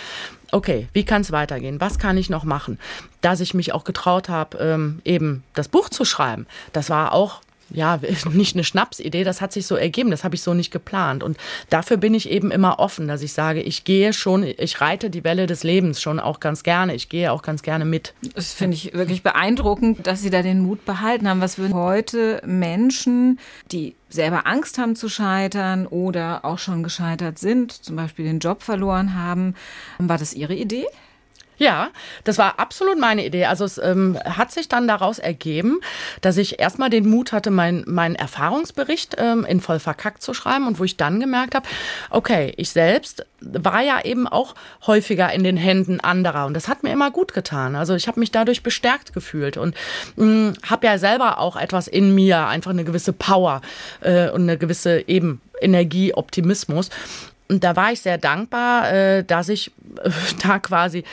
[0.53, 1.81] okay, wie kann es weitergehen?
[1.81, 2.79] Was kann ich noch machen?
[3.21, 6.47] Dass ich mich auch getraut habe, ähm, eben das Buch zu schreiben.
[6.73, 7.41] Das war auch
[7.75, 8.01] ja,
[8.33, 11.23] nicht eine Schnapsidee, das hat sich so ergeben, das habe ich so nicht geplant.
[11.23, 11.37] Und
[11.71, 15.25] dafür bin ich eben immer offen, dass ich sage, ich gehe schon, ich reite die
[15.25, 18.15] Welle des Lebens schon auch ganz gerne, ich gehe auch ganz gerne mit.
[18.35, 21.41] Das finde ich wirklich beeindruckend, dass Sie da den Mut behalten haben.
[21.41, 23.39] Was würden heute Menschen,
[23.73, 28.63] die selber Angst haben zu scheitern oder auch schon gescheitert sind, zum Beispiel den Job
[28.63, 29.55] verloren haben,
[29.99, 30.87] war das Ihre Idee?
[31.57, 31.91] Ja,
[32.25, 33.45] das war absolut meine Idee.
[33.47, 35.81] Also es ähm, hat sich dann daraus ergeben,
[36.21, 40.67] dass ich erstmal den Mut hatte, meinen mein Erfahrungsbericht ähm, in voll verkackt zu schreiben
[40.67, 41.67] und wo ich dann gemerkt habe,
[42.11, 44.55] okay, ich selbst war ja eben auch
[44.87, 47.77] häufiger in den Händen anderer und das hat mir immer gut getan.
[47.77, 49.77] Also ich habe mich dadurch bestärkt gefühlt und
[50.17, 53.61] habe ja selber auch etwas in mir, einfach eine gewisse Power
[54.01, 56.91] äh, und eine gewisse eben Energie, Optimismus.
[57.49, 59.71] Und da war ich sehr dankbar, äh, dass ich
[60.03, 60.11] äh,
[60.47, 61.05] da quasi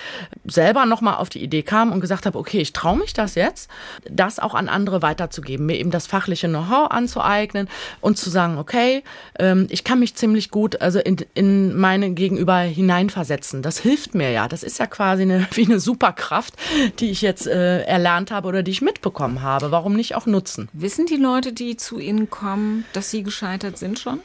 [0.46, 3.70] selber nochmal auf die Idee kam und gesagt habe, okay, ich traue mich das jetzt,
[4.10, 7.68] das auch an andere weiterzugeben, mir eben das fachliche Know-how anzueignen
[8.00, 9.04] und zu sagen, okay,
[9.40, 13.62] ähm, ich kann mich ziemlich gut also in, in meine Gegenüber hineinversetzen.
[13.62, 14.48] Das hilft mir ja.
[14.48, 16.54] Das ist ja quasi eine, wie eine Superkraft,
[17.00, 19.72] die ich jetzt äh, erlernt habe oder die ich mitbekommen habe.
[19.72, 20.70] Warum nicht auch nutzen?
[20.72, 24.22] Wissen die Leute, die zu Ihnen kommen, dass sie gescheitert sind schon?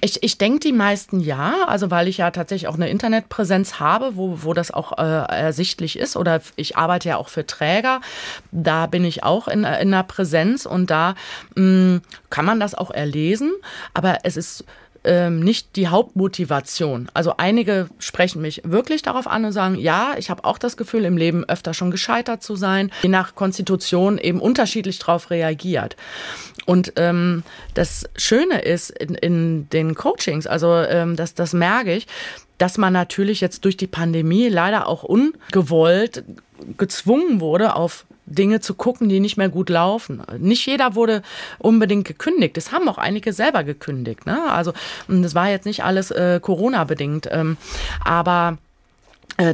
[0.00, 4.16] Ich, ich denke die meisten ja, also weil ich ja tatsächlich auch eine Internetpräsenz habe,
[4.16, 6.16] wo, wo das auch äh, ersichtlich ist.
[6.16, 8.00] Oder ich arbeite ja auch für Träger,
[8.52, 11.14] da bin ich auch in, in einer Präsenz und da
[11.56, 13.52] mh, mm, kann man das auch erlesen.
[13.92, 14.64] Aber es ist
[15.04, 17.08] ähm, nicht die Hauptmotivation.
[17.14, 21.04] Also einige sprechen mich wirklich darauf an und sagen, ja, ich habe auch das Gefühl,
[21.04, 25.96] im Leben öfter schon gescheitert zu sein, je nach Konstitution eben unterschiedlich darauf reagiert.
[26.66, 27.42] Und ähm,
[27.74, 32.06] das Schöne ist in, in den Coachings, also ähm, das, das merke ich,
[32.58, 36.24] dass man natürlich jetzt durch die Pandemie leider auch ungewollt
[36.76, 40.22] gezwungen wurde, auf Dinge zu gucken, die nicht mehr gut laufen.
[40.38, 41.22] Nicht jeder wurde
[41.58, 42.56] unbedingt gekündigt.
[42.56, 44.24] Das haben auch einige selber gekündigt.
[44.26, 44.50] Ne?
[44.50, 44.72] Also
[45.08, 47.28] das war jetzt nicht alles äh, Corona-bedingt.
[47.30, 47.56] Ähm,
[48.04, 48.58] aber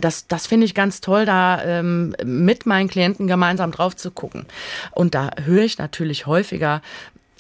[0.01, 4.46] das, das finde ich ganz toll, da ähm, mit meinen Klienten gemeinsam drauf zu gucken.
[4.92, 6.83] Und da höre ich natürlich häufiger,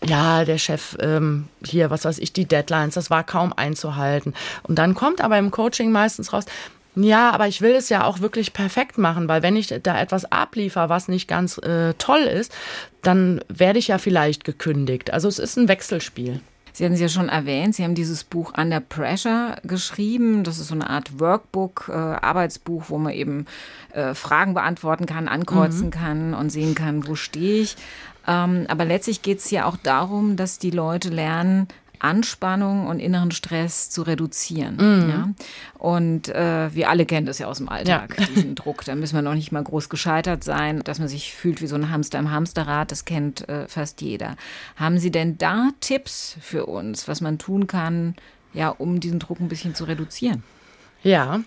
[0.04, 4.34] ja, der Chef ähm, hier, was weiß ich, die Deadlines, das war kaum einzuhalten.
[4.62, 6.44] Und dann kommt aber im Coaching meistens raus,
[6.94, 10.24] Ja, aber ich will es ja auch wirklich perfekt machen, weil wenn ich da etwas
[10.32, 12.52] abliefer, was nicht ganz äh, toll ist,
[13.02, 15.12] dann werde ich ja vielleicht gekündigt.
[15.12, 16.40] Also es ist ein Wechselspiel.
[16.76, 20.44] Sie hatten es ja schon erwähnt, Sie haben dieses Buch Under Pressure geschrieben.
[20.44, 23.46] Das ist so eine Art Workbook, äh, Arbeitsbuch, wo man eben
[23.94, 25.90] äh, Fragen beantworten kann, ankreuzen mhm.
[25.90, 27.76] kann und sehen kann, wo stehe ich.
[28.28, 31.66] Ähm, aber letztlich geht es ja auch darum, dass die Leute lernen,
[32.06, 34.76] Anspannung und inneren Stress zu reduzieren.
[34.76, 35.10] Mhm.
[35.10, 35.28] Ja?
[35.78, 38.26] Und äh, wir alle kennen das ja aus dem Alltag, ja.
[38.34, 38.84] diesen Druck.
[38.84, 41.76] Da müssen wir noch nicht mal groß gescheitert sein, dass man sich fühlt wie so
[41.76, 42.92] ein Hamster im Hamsterrad.
[42.92, 44.36] Das kennt äh, fast jeder.
[44.76, 48.14] Haben Sie denn da Tipps für uns, was man tun kann,
[48.52, 50.42] ja, um diesen Druck ein bisschen zu reduzieren?
[51.06, 51.42] Ja,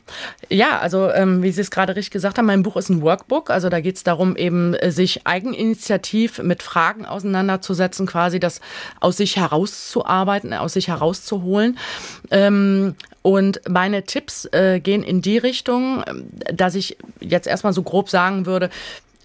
[0.48, 3.50] ja, also ähm, wie Sie es gerade richtig gesagt haben, mein Buch ist ein Workbook.
[3.50, 8.62] Also da geht es darum, eben äh, sich eigeninitiativ mit Fragen auseinanderzusetzen, quasi das
[9.02, 11.78] aus sich herauszuarbeiten, aus sich herauszuholen.
[12.32, 17.84] Ähm, und meine Tipps äh, gehen in die Richtung, ähm, dass ich jetzt erstmal so
[17.84, 18.70] grob sagen würde,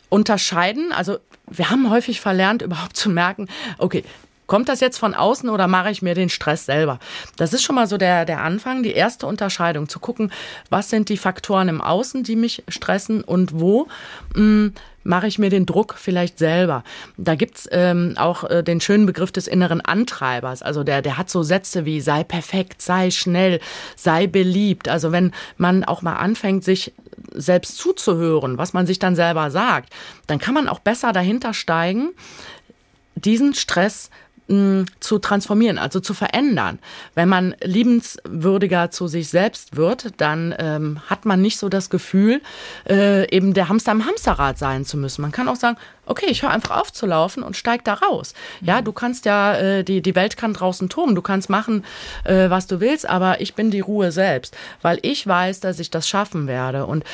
[0.09, 0.91] unterscheiden.
[0.91, 3.47] Also wir haben häufig verlernt, überhaupt zu merken,
[3.79, 4.03] okay,
[4.47, 6.99] Kommt das jetzt von außen oder mache ich mir den Stress selber?
[7.37, 10.31] Das ist schon mal so der, der Anfang, die erste Unterscheidung, zu gucken,
[10.71, 13.89] was sind die Faktoren im Außen, die mich stressen und wo
[14.35, 16.83] mh, hm, mache ich mir den Druck vielleicht selber.
[17.17, 20.63] Da gibt's ähm, auch äh, den schönen Begriff des inneren Antreibers.
[20.63, 23.61] Also der, der hat so Sätze wie sei perfekt, sei schnell,
[23.97, 24.89] sei beliebt.
[24.89, 26.93] Also wenn man auch mal anfängt, sich
[27.33, 29.93] selbst zuzuhören, was man sich dann selber sagt,
[30.27, 32.11] dann kann man auch besser dahinter steigen,
[33.15, 34.11] diesen Stress
[34.47, 36.79] zu transformieren, also zu verändern.
[37.15, 42.43] Wenn man liebenswürdiger zu sich selbst wird, dann ähm, hat man nicht so das Gefühl,
[42.87, 45.23] äh, eben der Hamster im Hamsterrad sein zu müssen.
[45.23, 48.35] Man kann auch sagen, okay, ich höre einfach auf zu laufen und steig da raus.
[48.61, 51.85] Ja, du kannst ja, äh, die, die Welt kann draußen toben, du kannst machen,
[52.25, 55.91] äh, was du willst, aber ich bin die Ruhe selbst, weil ich weiß, dass ich
[55.91, 56.85] das schaffen werde.
[56.85, 57.05] Und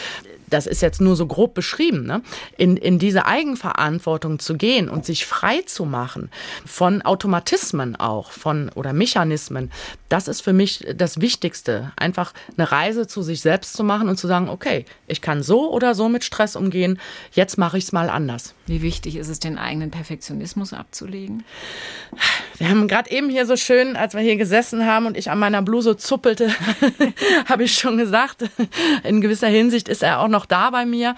[0.50, 2.22] das ist jetzt nur so grob beschrieben, ne?
[2.56, 6.30] in, in diese Eigenverantwortung zu gehen und sich frei zu machen
[6.66, 9.70] von Automatismen auch, von oder Mechanismen,
[10.10, 11.92] das ist für mich das Wichtigste.
[11.96, 15.72] Einfach eine Reise zu sich selbst zu machen und zu sagen, okay, ich kann so
[15.72, 16.98] oder so mit Stress umgehen,
[17.32, 18.54] jetzt mache ich es mal anders.
[18.66, 21.44] Wie wichtig ist es, den eigenen Perfektionismus abzulegen?
[22.58, 25.38] Wir haben gerade eben hier so schön, als wir hier gesessen haben und ich an
[25.38, 26.50] meiner Bluse zuppelte,
[27.46, 28.44] habe ich schon gesagt,
[29.04, 31.14] in gewisser Hinsicht ist er auch noch da bei mir.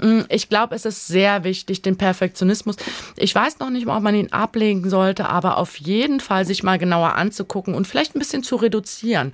[0.00, 2.76] Mm, ich glaube, es ist sehr wichtig, den Perfektionismus.
[3.16, 6.62] Ich weiß noch nicht mal, ob man ihn ablegen sollte, aber auf jeden Fall sich
[6.62, 9.32] mal genauer anzugucken und vielleicht ein bisschen zu reduzieren.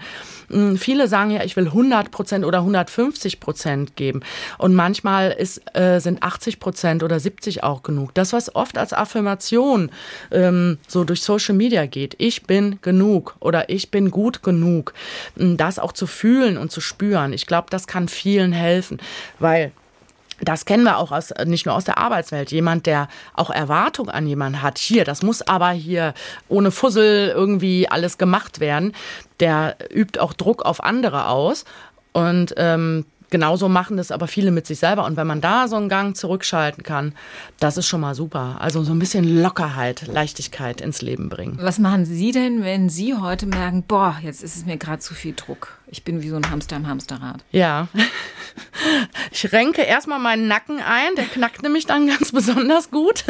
[0.49, 4.21] Mm, viele sagen ja, ich will 100 Prozent oder 150 Prozent geben.
[4.59, 8.15] Und manchmal ist, äh, sind 80 Prozent oder 70 auch genug.
[8.15, 9.91] Das, was oft als Affirmation
[10.31, 14.95] ähm, so durch Social Media geht, ich bin genug oder ich bin gut genug,
[15.37, 17.33] mm, das auch zu fühlen und zu spüren.
[17.33, 18.99] Ich glaube, das kann vielen helfen,
[19.39, 19.73] weil
[20.41, 22.51] das kennen wir auch aus, nicht nur aus der Arbeitswelt.
[22.51, 24.79] Jemand, der auch Erwartung an jemanden hat.
[24.79, 26.15] Hier, das muss aber hier
[26.49, 28.93] ohne Fussel irgendwie alles gemacht werden.
[29.41, 31.65] Der übt auch Druck auf andere aus.
[32.13, 35.05] Und ähm, Genauso machen das aber viele mit sich selber.
[35.05, 37.15] Und wenn man da so einen Gang zurückschalten kann,
[37.59, 38.59] das ist schon mal super.
[38.61, 41.59] Also so ein bisschen Lockerheit, Leichtigkeit ins Leben bringen.
[41.61, 45.15] Was machen Sie denn, wenn Sie heute merken, boah, jetzt ist es mir gerade zu
[45.15, 45.79] viel Druck?
[45.95, 47.45] Ich bin wie so ein Hamster im Hamsterrad.
[47.53, 47.87] Ja.
[49.33, 53.25] Ich renke erstmal meinen Nacken ein, der knackt nämlich dann ganz besonders gut.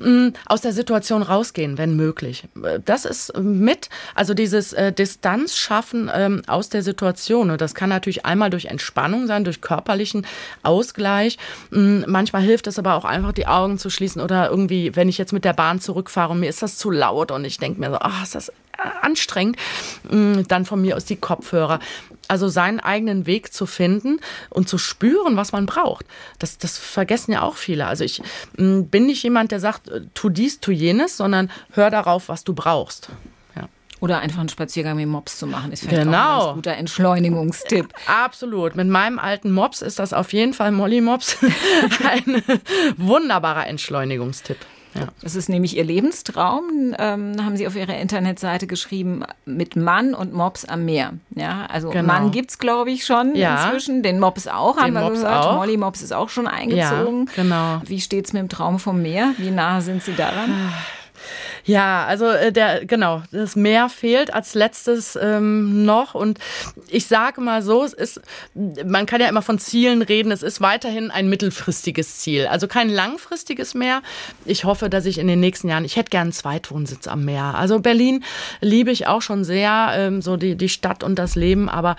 [0.00, 2.48] Mm, aus der Situation rausgehen, wenn möglich.
[2.84, 7.50] Das ist mit, also dieses äh, Distanz schaffen ähm, aus der Situation.
[7.50, 10.26] Und das kann natürlich einmal durch Entspannung sein, durch körperlichen
[10.64, 11.38] Ausgleich.
[11.70, 15.18] Mm, manchmal hilft es aber auch einfach, die Augen zu schließen oder irgendwie, wenn ich
[15.18, 17.90] jetzt mit der Bahn zurückfahre und mir ist das zu laut und ich denke mir
[17.90, 18.52] so, ach, ist das
[19.02, 19.56] anstrengend,
[20.10, 21.80] mm, dann von mir aus die Kopfhörer.
[22.28, 26.06] Also seinen eigenen Weg zu finden und zu spüren, was man braucht.
[26.38, 27.86] Das, das vergessen ja auch viele.
[27.86, 28.22] Also ich
[28.56, 32.44] mm, bin nicht jemand, der sagt, äh, tu dies, tu jenes, sondern hör darauf, was
[32.44, 33.10] du brauchst.
[34.00, 36.18] Oder einfach einen Spaziergang mit Mops zu machen, ist vielleicht genau.
[36.18, 37.92] auch ein ganz guter Entschleunigungstipp.
[38.06, 38.74] Absolut.
[38.74, 41.36] Mit meinem alten Mops ist das auf jeden Fall Molly Mops
[42.04, 42.42] ein
[42.96, 44.56] wunderbarer Entschleunigungstipp.
[44.94, 45.08] Ja.
[45.22, 50.32] Das ist nämlich Ihr Lebenstraum, ähm, haben Sie auf Ihrer Internetseite geschrieben, mit Mann und
[50.32, 51.12] Mops am Meer.
[51.34, 52.06] Ja, also genau.
[52.06, 53.64] Mann gibt es, glaube ich, schon ja.
[53.64, 54.02] inzwischen.
[54.02, 55.44] Den Mops auch, Den haben wir Mops gehört.
[55.44, 55.56] Auch.
[55.56, 57.26] Molly Mops ist auch schon eingezogen.
[57.26, 57.82] Ja, genau.
[57.84, 59.34] Wie steht es mit dem Traum vom Meer?
[59.38, 60.72] Wie nah sind Sie daran?
[61.64, 66.38] Ja, also äh, der genau, das Meer fehlt als letztes ähm, noch und
[66.88, 68.20] ich sage mal so, es ist,
[68.54, 72.88] man kann ja immer von Zielen reden, es ist weiterhin ein mittelfristiges Ziel, also kein
[72.88, 74.02] langfristiges Meer.
[74.44, 77.54] Ich hoffe, dass ich in den nächsten Jahren, ich hätte gern einen Zweitwohnsitz am Meer.
[77.54, 78.24] Also Berlin
[78.60, 81.96] liebe ich auch schon sehr, ähm, so die die Stadt und das Leben, aber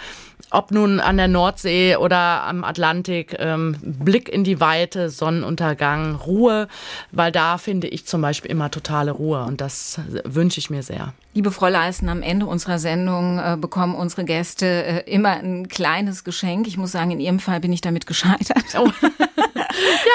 [0.52, 6.68] ob nun an der Nordsee oder am Atlantik, ähm, Blick in die Weite, Sonnenuntergang, Ruhe,
[7.12, 11.14] weil da finde ich zum Beispiel immer totale Ruhe und das wünsche ich mir sehr.
[11.34, 16.26] Liebe Frau Leisten, am Ende unserer Sendung äh, bekommen unsere Gäste äh, immer ein kleines
[16.26, 16.68] Geschenk.
[16.68, 18.66] Ich muss sagen, in Ihrem Fall bin ich damit gescheitert.
[18.78, 18.92] Oh.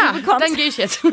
[0.01, 1.05] Ja, dann gehe ich jetzt.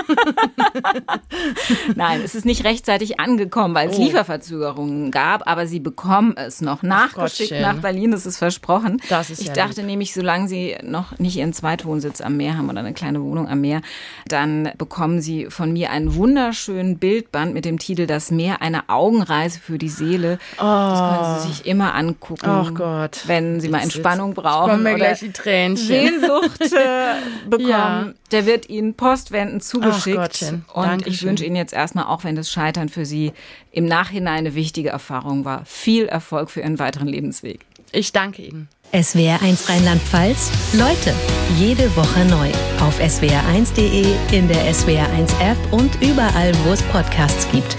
[1.95, 4.03] Nein, es ist nicht rechtzeitig angekommen, weil es oh.
[4.03, 9.01] Lieferverzögerungen gab, aber Sie bekommen es noch nachgeschickt nach Berlin, das ist versprochen.
[9.09, 9.87] Das ist ich ja dachte lieb.
[9.87, 13.61] nämlich, solange Sie noch nicht Ihren Zweitwohnsitz am Meer haben oder eine kleine Wohnung am
[13.61, 13.81] Meer,
[14.27, 19.59] dann bekommen Sie von mir einen wunderschönen Bildband mit dem Titel Das Meer, eine Augenreise
[19.59, 20.39] für die Seele.
[20.57, 20.63] Oh.
[20.63, 23.23] Das können Sie sich immer angucken, oh Gott.
[23.27, 25.77] wenn Sie mal Entspannung brauchen kommen mir gleich die Tränchen.
[25.77, 27.15] Sehnsucht äh,
[27.49, 27.69] bekommen.
[27.69, 28.13] Ja.
[28.33, 30.17] Der wird Ihnen postwendend zugeschickt.
[30.17, 30.65] Ach Gottchen.
[30.73, 31.13] Und Dankeschön.
[31.13, 33.31] ich wünsche Ihnen jetzt erstmal, auch wenn das Scheitern für Sie
[33.71, 37.59] im Nachhinein eine wichtige Erfahrung war, viel Erfolg für Ihren weiteren Lebensweg.
[37.91, 38.67] Ich danke Ihnen.
[38.91, 40.51] SWR1 Rheinland-Pfalz.
[40.73, 41.13] Leute,
[41.57, 42.49] jede Woche neu.
[42.83, 47.77] Auf swr1.de, in der SWR1 App und überall, wo es Podcasts gibt.